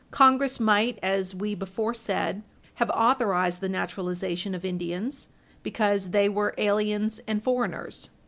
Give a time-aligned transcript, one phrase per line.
[0.09, 2.41] Congress might, as we before said,
[2.81, 5.27] have authorized the naturalization of Indians
[5.61, 8.09] because they were aliens and foreigners.